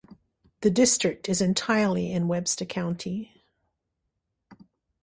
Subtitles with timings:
[0.61, 3.39] The district is entirely in Webster County.